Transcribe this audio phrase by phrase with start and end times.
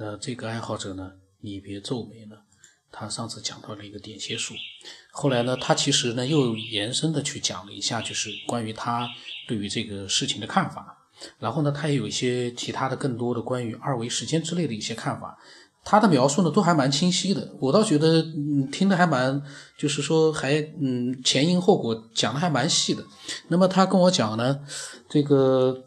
[0.00, 2.36] 那这个爱好者呢，你别皱眉呢，
[2.92, 4.54] 他上次讲到了一个点穴术，
[5.10, 9.08] 后来呢，他其实呢又延伸的去讲了一下，就是关于他
[9.48, 10.96] 对于这个事情的看法。
[11.40, 15.36] 然后呢，他也有一些其他的更多的关于二维时间之类的一些看法。
[15.84, 19.42] 他的描述呢都还蛮清晰的，我倒觉得嗯听的还蛮，
[19.76, 23.02] 就是说还嗯前因后果讲的还蛮细的。
[23.48, 24.60] 那么他跟我讲呢，
[25.08, 25.84] 这个。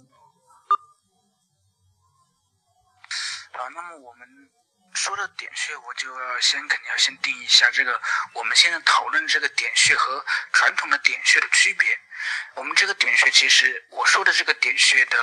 [4.94, 8.02] 说到点穴，我就要先肯定要先定一下这个。
[8.34, 12.00] 我们现在讨论这个点穴和传统的点穴的区别。
[12.56, 15.18] 我们这个点穴，其实我说的这个点穴的，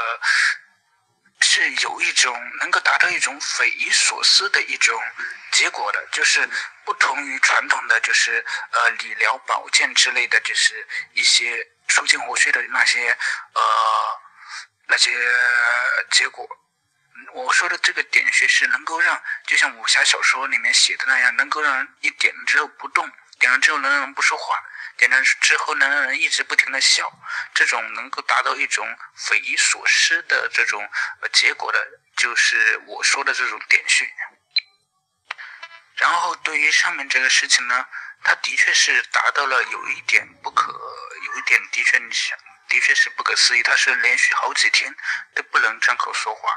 [1.41, 5.01] 是有一种能够达到一种匪夷所思的一种
[5.53, 6.49] 结果的，就是
[6.85, 13.11] 不同于传统的，就是呃理疗保健之类的，就是一些舒筋活血的那些
[13.53, 14.21] 呃
[14.87, 15.13] 那些
[16.11, 16.49] 结果。
[17.33, 24.63] 我说的这个点穴是能够让，就像武侠小说里面写的那样，能够让人一点了之后不动，点了之后能让人不说话，
[24.97, 27.13] 点了之后能让人一直不停的笑，
[27.55, 30.89] 这种能够达到一种匪夷所思的这种
[31.21, 31.79] 呃结果的，
[32.17, 34.09] 就是我说的这种点穴。
[35.97, 37.87] 然后对于上面这个事情呢，
[38.23, 44.95] 它的确是达到了有一点不可，有一点的确你想，的确是不可思议，它是连续好几天
[45.35, 46.49] 都不能张口说话。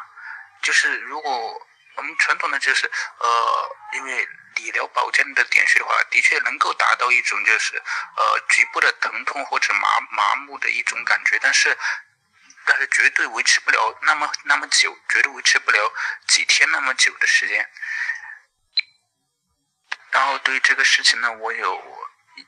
[0.62, 11.78] 就是如果我们传统的就是呃，因为理疗保健的点穴的话，的确能够达到一种就是呃局部的疼痛或者麻麻木的一种感觉，但是
[12.66, 15.94] 但是绝对维持不了那么那么久，绝对维持不了
[16.28, 17.70] 几天那么久的时间。
[20.12, 22.08] 然后对这个事情呢，我有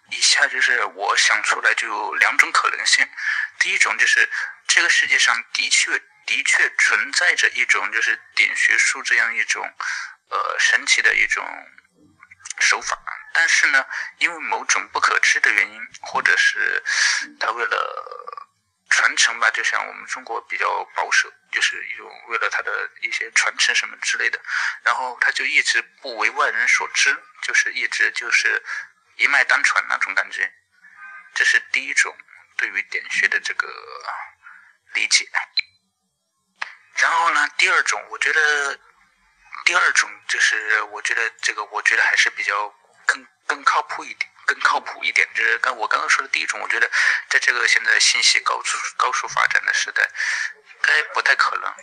[0.09, 3.07] 以下就是我想出来就两种可能性，
[3.59, 4.29] 第一种就是
[4.67, 6.01] 这个世界上的确。
[6.25, 9.63] 的确存在着一种就是点穴术这样一种
[10.29, 11.45] 呃神奇的一种
[12.59, 12.97] 手法，
[13.33, 13.85] 但是呢，
[14.19, 16.81] 因为某种不可知的原因，或者是
[17.39, 18.49] 他为了
[18.89, 24.39] 传承吧，就像我们中国比较保守，就是一种为了他的一些传承什么之类的，
[24.83, 28.63] 然后他就一直不为外人所知，就是一直就是
[29.17, 30.53] 一脉单传那种感觉，
[31.33, 32.15] 这是第一种
[32.55, 33.67] 对于点穴的这个
[34.93, 35.27] 理解。
[37.03, 38.79] 然后呢，第二种，我觉得
[39.65, 42.73] 第二种就是，我觉得这个，我觉得还是比较
[43.05, 45.27] 更更靠谱一点，更靠谱一点。
[45.35, 46.89] 就是刚我刚刚说的第一种，我觉得
[47.27, 51.75] 在这个现在信息高速高速发展的时代，应该不太可能。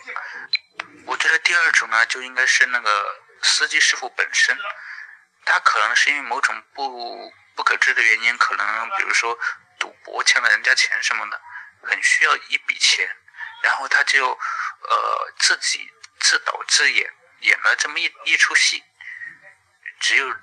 [1.05, 4.57] 我觉得第二种呢，就应该是那个司机师傅本身，
[5.45, 9.37] 他可能是因为某种不不可知的原因，可能比如说
[9.77, 11.39] 赌博欠了人家钱什么的，
[11.83, 13.07] 很需要一笔钱。
[13.63, 14.39] 然后他就，
[14.83, 18.83] 呃，自己自导自演演了这么一一出戏，
[19.99, 20.35] 只有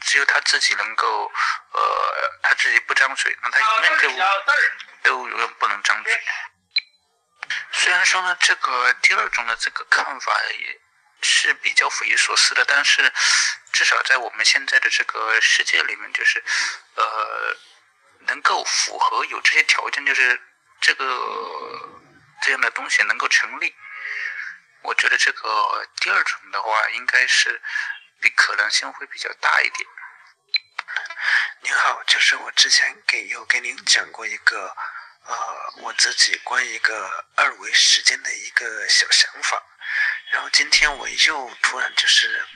[0.00, 1.30] 只有他自己能够，
[1.72, 3.98] 呃，他自己不张嘴，那他永远
[5.02, 6.20] 都都永远不能张嘴。
[7.72, 10.80] 虽然说呢，这个第二种的这个看法也
[11.22, 13.12] 是比较匪夷所思的，但是
[13.72, 16.42] 至少在我们现在的这个世界里面，就是
[16.94, 17.56] 呃，
[18.20, 20.40] 能够符合有这些条件，就是
[20.80, 21.96] 这个。
[22.40, 23.74] 这样的东西能够成立，
[24.82, 27.60] 我觉得这个第二种的话，应该是
[28.20, 29.88] 比可能性会比较大一点。
[31.60, 34.74] 您好，就是我之前给有给您讲过一个，
[35.24, 39.62] 呃，我自己关于一个二维时间的一个小想法，
[40.32, 42.46] 然后今天我又突然就是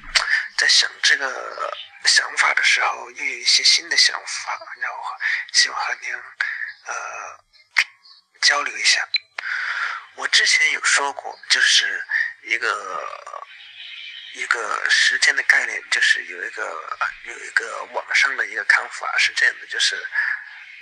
[0.56, 1.73] 在想这个
[2.06, 4.97] 想法的时候，又有一些新的想法，然后
[5.53, 7.44] 希望和您呃
[8.41, 9.06] 交流一下。
[10.16, 12.04] 我之前有说过，就是
[12.42, 13.08] 一个
[14.34, 16.62] 一个时间的概念，就是有一个
[17.25, 20.06] 有一个网上的一个看法是这样的，就是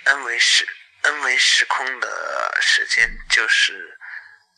[0.05, 0.69] n 维时
[1.03, 3.99] n 维时空的时间就是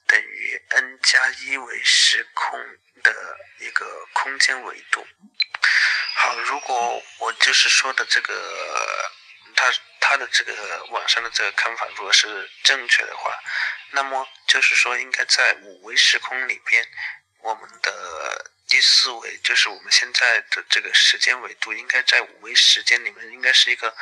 [0.06, 2.60] 等于 n 加一维时空
[3.02, 5.06] 的一个空间维度。
[6.16, 9.10] 好，如果我就是说的这个，
[9.54, 13.38] 他他的这个网上的这个看法，如果是正确的话。
[13.94, 16.84] 那么就是说，应该在五维时空里边，
[17.40, 23.96] 我们的第四维就是我们现在的这个时间维度，应该在五维时间里面，应该是一个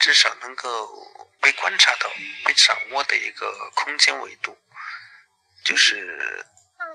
[0.00, 2.10] 至少能够被观察到、
[2.44, 4.58] 被掌握的一个空间维度。
[5.64, 6.44] 就是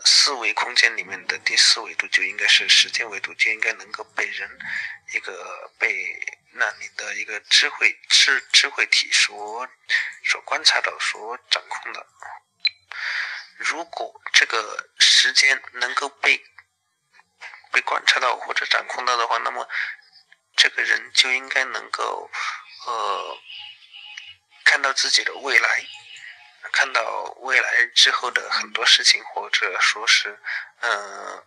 [0.06, 4.60] 四维空间里面的第四维度，就应该是时间维度，就应该能够被人
[5.14, 6.20] 一个被
[6.54, 9.68] 那里的一个智慧智智慧体所
[10.26, 12.06] 所观察到、所掌控的。
[13.64, 16.44] 如果这个时间能够被
[17.72, 19.68] 被观察到或者掌控到的话，那么
[20.56, 22.30] 这个人就应该能够
[22.88, 23.38] 呃
[24.64, 25.86] 看到自己的未来，
[26.72, 30.40] 看到未来之后的很多事情，或者说是
[30.82, 31.46] 嗯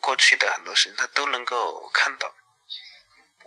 [0.00, 2.34] 过去的很多事情，他都能够看到。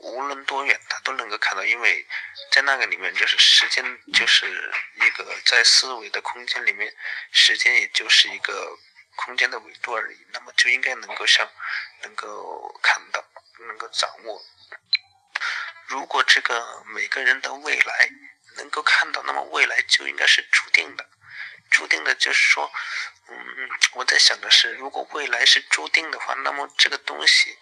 [0.02, 2.08] 无论多远，他都能够看到，因为
[2.54, 3.84] 在那个里面，就是时间
[4.14, 4.74] 就是
[5.10, 6.96] 一个在思维的空间里面，
[7.32, 8.78] 时间也就是一个
[9.16, 10.18] 空间的维度而已。
[10.32, 11.50] 那么就应该能够像
[12.04, 13.26] 能够看到，
[13.68, 14.46] 能够掌握。
[15.88, 18.10] 如果这个每个人的未来
[18.58, 21.10] 能够看到，那么未来就应该是注定的。
[21.72, 22.72] 注定的就是说，
[23.28, 23.36] 嗯，
[23.94, 27.58] 我在想的是，如果未来是注定的话，那么这个东西。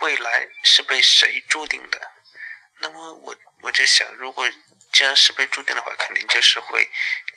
[0.00, 2.10] 未来是被谁注定的？
[2.80, 4.44] 那么我我在想，如果
[4.94, 6.88] 既然是被注定的话，肯定就是会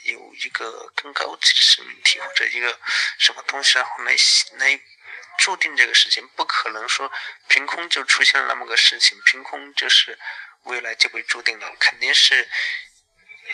[0.04, 2.80] 有一个更高级的生命体或者一个
[3.18, 4.16] 什么东西，然后来
[4.60, 4.80] 来
[5.40, 6.28] 注定这个事情。
[6.36, 7.12] 不可能说
[7.48, 10.18] 凭空就出现了那么个事情，凭空就是
[10.64, 11.76] 未来就被注定了。
[11.80, 12.48] 肯定是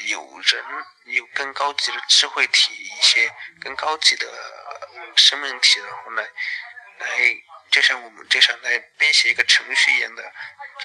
[0.08, 0.66] 有人
[1.06, 4.28] 有更高级的智慧体，一些更高级的
[5.16, 6.30] 生命体，然后来
[7.00, 7.44] 来。
[7.72, 10.32] 就像我们就像来编写一个程序一样的，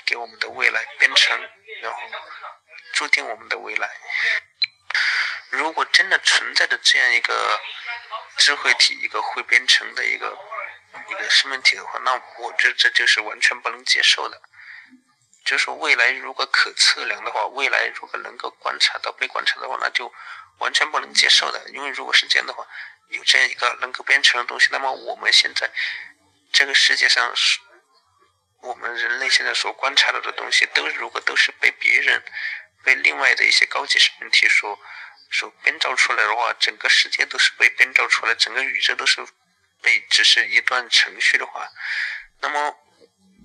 [0.07, 1.39] 给我们的未来编程，
[1.83, 1.99] 然后
[2.99, 3.89] 注定我们的未来。
[5.51, 7.61] 如果真的存在着这样一个
[8.37, 10.37] 智慧体，一个会编程的一个
[11.09, 14.43] 一个生命体的话，那我觉得这就是完全不能接受的。
[15.45, 20.13] 就是说，未来如果可测量的话，未来如果能够观察到、被观察的话，那就
[20.59, 21.71] 完全不能接受的。
[21.71, 22.67] 因为如果是这样的话，
[23.11, 25.71] 有这样一个能够编程的东西，那么我们现在。
[26.51, 27.61] 这个世界上是，
[28.63, 32.25] 我们人类现在所观察到的东西，都如果都是被别人、
[32.85, 34.79] 被另外的一些高级生命体所
[35.31, 39.27] 所编造出来的话，整个世界都是被编造出来，整个宇宙都是
[39.83, 41.69] 被只是一段程序的话，
[42.41, 42.77] 那么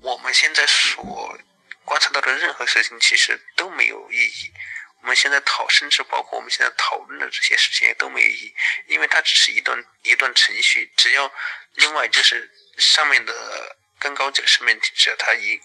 [0.02, 1.38] 我们现在所
[1.86, 4.54] 观察到的任何事情，其实都没有意义。
[5.02, 8.56] 我们现在讨，甚至包括我们现在讨论的这些事情，也都没有意义，
[8.88, 11.32] 因为它只是一段一段程序，只要
[11.76, 12.50] 另外就是。
[12.76, 15.62] 上面的更高级的生命体，只要它一，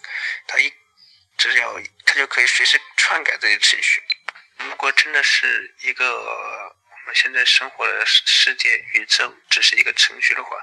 [0.46, 0.70] 它一，
[1.38, 4.02] 只要它就可以随时篡改这些程序。
[4.58, 10.58] 如果真的是一个我们现在生活的世界宇宙只是一个程序的话，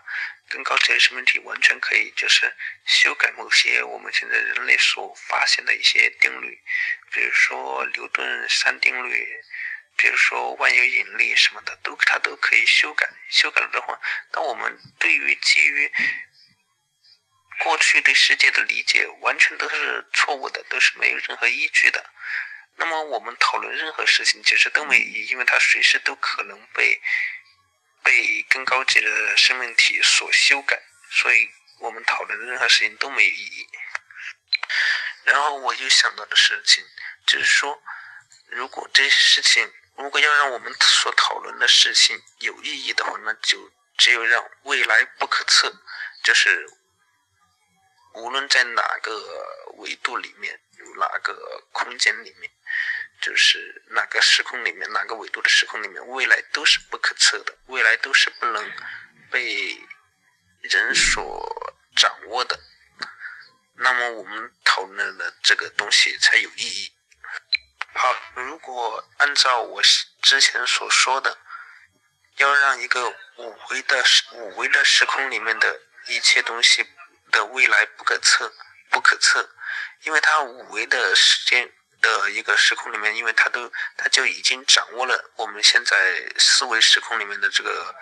[0.50, 2.54] 更高级的生命体完全可以就是
[2.86, 6.60] 修改某些我们现在人类所发现的一些定律，
[7.12, 9.28] 比如说牛顿三定律，
[9.98, 13.10] 比如说万有引力什么的，都它都可以修改。
[13.30, 14.00] 修改了的话，
[14.34, 15.92] 那我们对于基于
[17.64, 22.06] 过去对世界的理解完全都是错误的，都是没有任何依据的。
[22.76, 27.02] 那么我们讨论任何事情其实都没意义，因为它随时都可能被
[28.04, 30.80] 被更高级的生命体所修改，
[31.10, 31.50] 所以
[31.80, 33.68] 我们讨论任何事情都没有意义。
[35.24, 36.84] 然后我就想到的事情
[37.26, 37.82] 就是说，
[38.50, 45.74] 如果这些事情，如果要让我们所讨论的事情有意义的话，那就只有让未来不可测，
[46.22, 46.70] 就是。
[48.16, 49.12] 无论在哪个
[49.78, 50.60] 维度里面，
[50.98, 51.34] 哪个
[51.72, 52.50] 空间里面，
[53.22, 58.72] 就是哪个时空里面，哪个维度的时空里面，未来都是不可测的，未来都是不能
[59.30, 59.78] 被
[60.62, 62.58] 人所掌握的。
[63.78, 66.92] 那么我们讨论的这个东西才有意义。
[67.94, 69.82] 好，如果按照我
[70.22, 71.38] 之前所说的，
[72.38, 74.04] 要让一个五维的
[74.34, 76.86] 五维的时空里面的一切东西。
[77.36, 78.50] 的未来不可测，
[78.90, 79.50] 不可测，
[80.04, 81.70] 因为它五维的时间
[82.02, 87.94] 的一个时空里面，因为它都，它就已经掌握了我们现在四维时空里面的这个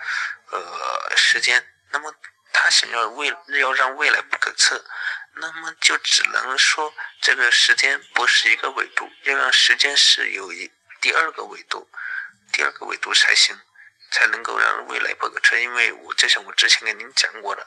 [0.52, 1.66] 呃时间。
[1.90, 2.14] 那么，
[2.52, 4.84] 他想要未要让未来不可测，
[5.34, 11.90] 那么就只能说这个时间不是一个维度，要让时间是有一第二个维度，
[12.52, 13.60] 第二个维度才行，
[14.12, 15.58] 才能够让未来不可测。
[15.58, 17.66] 因为我就像我之前跟您讲过的，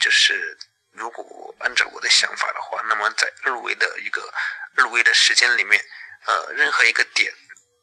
[0.00, 0.58] 就是。
[0.92, 4.32] 如果按照我的想法的话，那么在二维的一个
[4.76, 5.82] 二维的时间里面，
[6.26, 7.32] 呃，任何一个点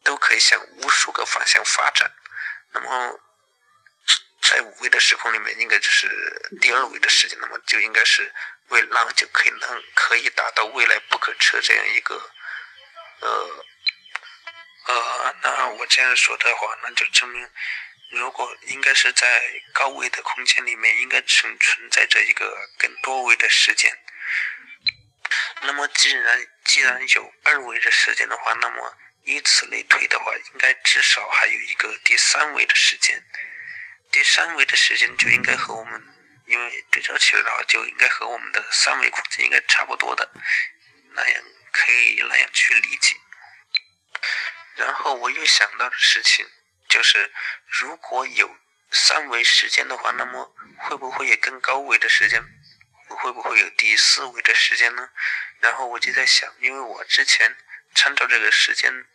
[0.03, 2.11] 都可以向无数个方向发展。
[2.71, 3.19] 那么
[4.41, 8.31] 在五维的时空里面，应该就是第二维的时间，那么就应该是
[8.67, 12.15] 为让就可以能可以达到未来不可测这样一个
[13.21, 13.65] 呃
[14.87, 17.49] 呃，那我这样说的话，那就证明。
[18.09, 23.95] 如果应该是在高维的空间里面，应该存存在着一个更多维的时间。
[25.61, 33.23] 那么，既然既然有二维的时间的话，那么以此类推的话，应该至少还有一个第三维的时间。
[34.11, 36.01] 第三维的时间就应该和我们
[36.47, 40.31] 因为对照起来的话，就应该和我们的三维空间应该差不多的，
[41.13, 43.15] 那样可以那样去理解。
[44.77, 46.47] 然后我又想到的事情
[46.99, 47.31] 就是，
[47.65, 48.57] 如果有
[48.91, 52.43] 三维时间的话，那么会不会有更高维的时间？
[53.07, 55.09] 会不会有第四维的时间呢？
[55.61, 57.55] 然后我就在想，因为我之前
[57.95, 59.05] 参照这个时间，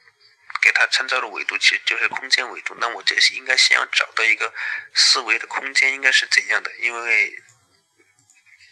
[0.62, 4.54] 给它参照的维度其实就是空间维度，那我这是应该先要找到一个
[4.94, 7.38] 四维的空间应该是怎样的，因为。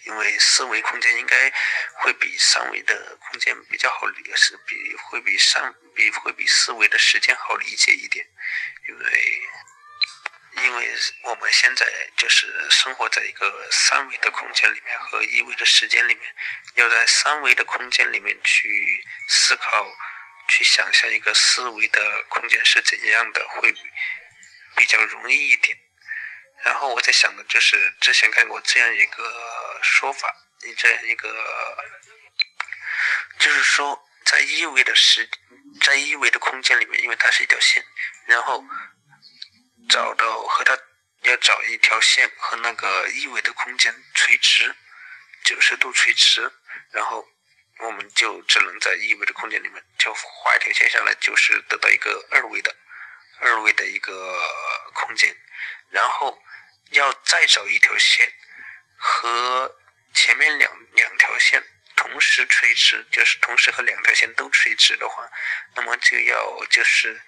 [0.05, 1.53] 因为四维空间应该
[2.01, 8.27] 会比三维的空间比较好理，是比会比三比会比四维的时间好理解一点，
[11.25, 16.35] 我们现在就是生活在一个三维的空间里面和一维的时间里面，
[16.75, 19.87] 要在三维的空间里面去思考，
[20.49, 23.73] 去想象一个四维的空间是怎样的，会
[24.77, 25.77] 比较容易一点。
[26.65, 30.33] 然后我在想的就是之前看过这样一个说法，
[30.63, 31.29] 你这样一个，
[33.39, 35.29] 就是说在一维的时，
[35.81, 37.85] 在一维的空间里面，因为它是一条线，
[38.27, 38.65] 然后
[39.89, 40.72] 找到和它
[41.43, 44.75] 找一条线和那个一维的空间垂直，
[45.45, 46.51] 九十度垂直，
[46.93, 47.29] 然后
[47.79, 52.75] 我们就只能在一维的空间里面就画一条线下来，就是得到一个二维的
[53.41, 54.41] 二维的一个
[54.95, 55.37] 空间，
[55.91, 56.43] 然后。
[56.93, 58.31] 要再找一条线
[58.99, 59.81] 和
[60.13, 61.65] 前面两两条线
[61.97, 65.27] 同时垂直，就是同时和两条线都垂直的话，
[65.75, 67.19] 那么就要就是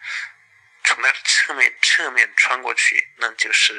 [0.95, 3.75] 从它的侧面侧面穿过去，那就是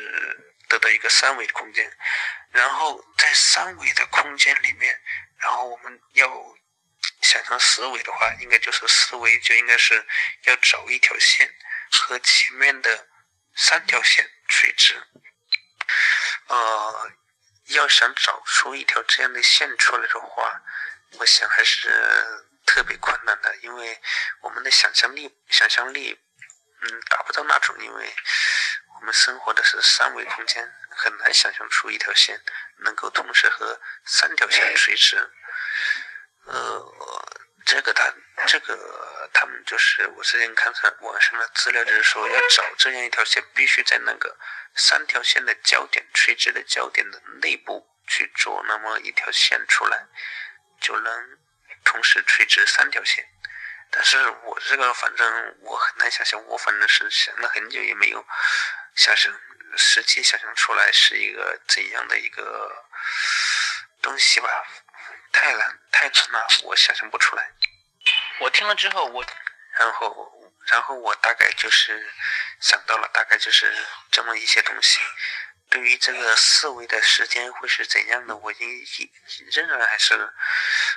[0.68, 1.90] 得到一个三维的空间。
[2.52, 5.02] 然后在三维的空间里面，
[5.38, 6.28] 然后我们要
[7.22, 10.06] 想象四维的话，应该就是四维就应该是
[10.44, 11.50] 要找一条线
[11.90, 13.08] 和前面的
[13.56, 15.02] 三条线垂直。
[16.48, 17.12] 呃，
[17.68, 20.62] 要想找出一条这样的线出来的话，
[21.12, 24.02] 我想还是特别困难的，因为
[24.42, 26.20] 我们的想象力，想象力，
[26.86, 28.16] 嗯，达不到那种，因为
[28.96, 32.40] 我们生活的是三维空间，很难想象出一条线
[32.78, 35.18] 能够同时和三条线垂直。
[36.46, 36.96] 呃，
[37.66, 38.14] 这个他，
[38.46, 44.38] 这个他们就是我之前看上网上的资料，就是说要找这样一条线，必须在那个。
[44.78, 50.06] 三条线的交点，垂直的交点的内部去做那么一条线出来，
[50.82, 51.38] 就能
[51.86, 53.26] 同时垂直三条线。
[53.96, 58.24] 但是我这个反正我很难想象，我反正是想了很久也没有
[58.94, 59.34] 想象
[59.78, 62.86] 实际想象出来是一个怎样的一个
[64.02, 64.50] 东西吧，
[65.32, 67.50] 太难太难了，我想象不出来。
[68.40, 69.26] 我听了之后，我
[69.80, 70.32] 然后。
[70.68, 72.12] 然后我大概就是
[72.60, 73.72] 想到了，大概就是
[74.10, 75.00] 这么一些东西。
[75.70, 78.84] 对于这个四维的时间会是怎样的，我一
[79.52, 80.34] 仍然还是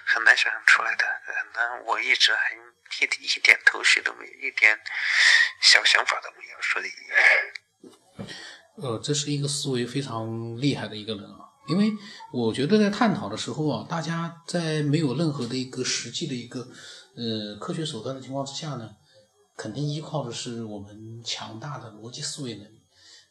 [0.06, 1.20] 很难想象出来的。
[1.52, 2.67] 那我一直很
[3.00, 4.76] 一一点头绪都没有，一点
[5.62, 6.56] 小想法都没有。
[6.60, 6.88] 说的，
[8.82, 11.40] 呃，这是一个思维非常厉害的一个人啊。
[11.68, 11.92] 因为
[12.32, 16.68] 我觉得在探讨的时候啊，大家在没有任何的一个实际的一个
[17.16, 18.90] 呃科学手段的情况之下呢。
[19.60, 22.80] 肯定依靠的是我们强大的逻辑思维能力。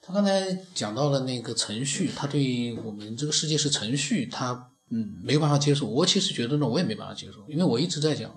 [0.02, 5.86] 他刚才讲到了那个程序，他对我们这个世界是程序，他嗯没有办法接受。
[5.86, 8.30] 我其实觉得呢，我也没办法接受，因为我一直在讲，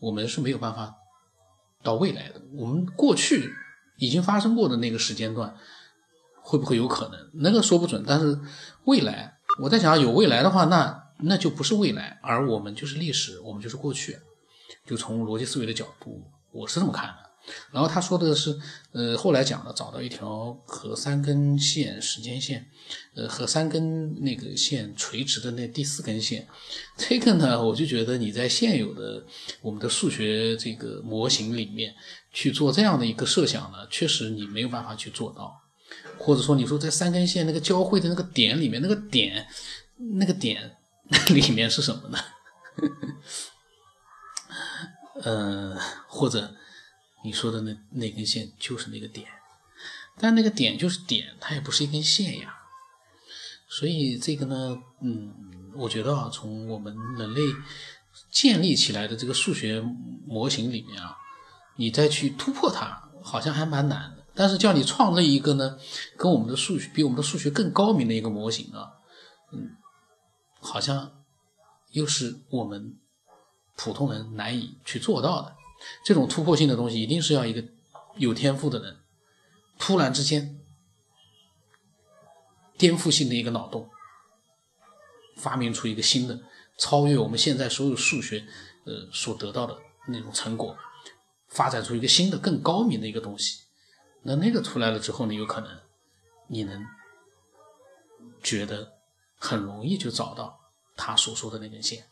[0.00, 0.94] 我们是没有办法
[1.82, 2.40] 到未来的。
[2.54, 3.52] 我们过去
[3.98, 5.54] 已经发生过的那个时间段，
[6.42, 7.30] 会不会有可能？
[7.34, 8.02] 那个说不准。
[8.06, 8.38] 但是
[8.84, 14.18] 未来，我在想，有未来的话，那那就不是未来，而我们就是历史，我们就是过去。
[14.86, 16.24] 就从逻辑思维的角度。
[16.52, 17.29] 我是这么看的，
[17.72, 18.58] 然后他说的是，
[18.92, 22.66] 呃，后来讲了找到一条和三根线时间线，
[23.14, 26.46] 呃，和三根那个线垂直的那第四根线，
[26.96, 29.24] 这个呢，我就觉得你在现有的
[29.60, 31.94] 我们的数学这个模型里面
[32.32, 35.60] 去做这样的一个设想呢，确实你没有办法去做到，
[36.18, 39.46] 或者说你说在三根线那个交汇的那个点里面，那个点
[40.18, 40.76] 那个点
[41.30, 42.18] 里面是什么呢？
[45.22, 45.76] 呃，
[46.08, 46.54] 或者
[47.22, 49.28] 你说的那那根线就是那个点，
[50.18, 52.54] 但那个点就是点，它也不是一根线呀。
[53.68, 55.32] 所以这个呢，嗯，
[55.74, 57.40] 我觉得啊，从我们人类
[58.30, 59.80] 建立起来的这个数学
[60.26, 61.16] 模型里面啊，
[61.76, 64.24] 你再去突破它，好像还蛮难的。
[64.34, 65.78] 但是叫你创立一个呢，
[66.16, 68.90] 跟我们的数学比我们的数学更高明的一个模型啊，
[69.52, 69.76] 嗯，
[70.60, 71.24] 好像
[71.90, 72.96] 又是我们。
[73.82, 75.56] 普通人难以去做到的
[76.04, 77.64] 这种突破性的东西，一定是要一个
[78.16, 78.98] 有天赋的人
[79.78, 80.60] 突然之间
[82.76, 83.88] 颠覆性的一个脑洞，
[85.36, 86.40] 发明出一个新的，
[86.78, 88.46] 超越我们现在所有数学
[88.84, 90.76] 呃所得到的那种成果，
[91.48, 93.62] 发展出一个新的更高明的一个东西。
[94.22, 95.80] 那那个出来了之后呢，有可能
[96.48, 96.84] 你能
[98.42, 98.92] 觉得
[99.36, 100.60] 很容易就找到
[100.96, 102.06] 他所说的那根线。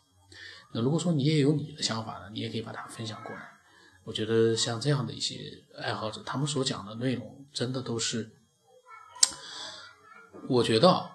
[0.71, 3.58] 那如果说你也有你的想法呢，你也可以把它分享过来。
[4.09, 5.35] 我觉得像这样的一些
[5.77, 8.31] 爱好者，他们所讲的内容真的都是，
[10.49, 11.11] 我觉得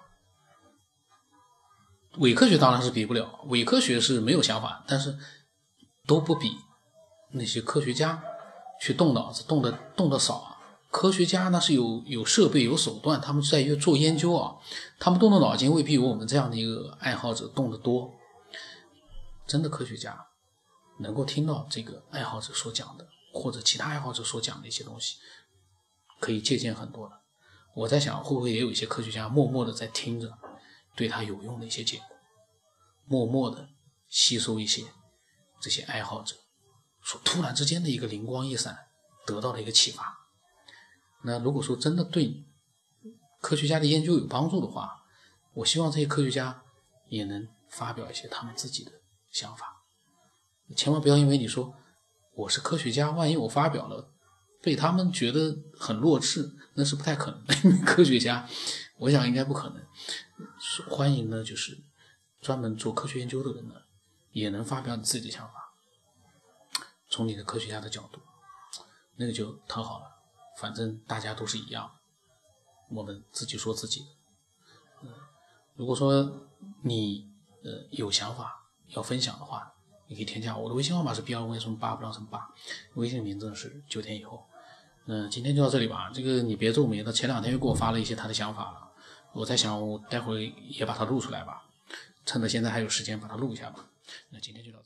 [2.19, 5.17] 伪科学当然是比不了，伪科学是没有想法，但是
[6.07, 6.55] 都不比
[7.31, 8.23] 那些科学家
[8.79, 10.55] 去动脑子动的动的少啊。
[10.89, 14.55] 科学家那是有有设备有手段，他们在于做研究啊，
[14.97, 18.13] 他们动的脑筋未必有我们这样的一个爱好者动得多。
[19.45, 20.24] 真的科学家
[20.99, 25.17] 能够听到这个爱好者所讲的，或者其他爱好者所讲的一些东西，
[26.19, 27.21] 可以借鉴很多的。
[27.75, 30.37] 我在想，会不会也有一些科学家默默的在听着，
[30.95, 32.05] 对他有用的一些结果，
[33.05, 33.67] 默默的
[34.07, 34.83] 吸收一些
[35.59, 36.35] 这些爱好者
[37.03, 38.87] 所突然之间的一个灵光一闪
[39.25, 40.17] 得到的一个启发。
[41.23, 42.45] 那如果说真的对
[43.41, 45.03] 科学家的研究有帮助的话，
[45.53, 46.63] 我希望这些科学家
[47.09, 48.91] 也能发表一些他们自己的
[49.31, 49.74] 想法。
[50.75, 51.73] 千万不要因为你说
[52.33, 54.09] 我是科学家，万一我发表了
[54.61, 57.85] 被他们觉得很弱智，那是不太可能的。
[57.85, 58.47] 科学家，
[58.97, 59.85] 我想应该不可能。
[60.89, 61.77] 欢迎呢，就是
[62.41, 63.75] 专门做科学研究的人呢，
[64.31, 65.71] 也能发表你自己的想法，
[67.09, 68.19] 从你的科学家的角度，
[69.17, 70.05] 那个就特好了。
[70.57, 71.91] 反正大家都是一样，
[72.89, 74.05] 我们自己说自己的。
[75.03, 75.09] 嗯，
[75.75, 76.47] 如果说
[76.81, 77.29] 你
[77.63, 79.74] 呃有想法要分享的话，
[80.07, 82.49] 你可以添加我的微信号码是 B 二五什么八不知道什么八，
[82.93, 84.45] 微信名字是九天以后。
[85.07, 86.09] 嗯，今天就到这里吧。
[86.13, 88.89] 这个你别皱眉，他前两天又给我发了一些他的想法了，
[89.33, 91.63] 我在想我待会也把它录出来吧，
[92.25, 93.85] 趁着现在还有时间把它录一下吧。
[94.29, 94.83] 那今天就到这。